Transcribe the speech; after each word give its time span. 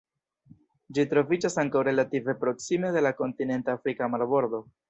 Ĝi 0.97 1.05
troviĝas 1.11 1.57
ankaŭ 1.65 1.83
relative 1.89 2.37
proksime 2.45 2.93
de 2.99 3.07
la 3.09 3.15
kontinenta 3.23 3.81
afrika 3.81 4.13
marbordo. 4.17 4.69